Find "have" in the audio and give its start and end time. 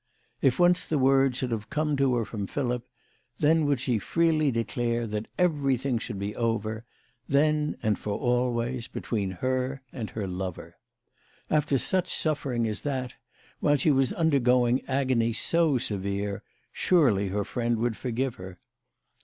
1.51-1.69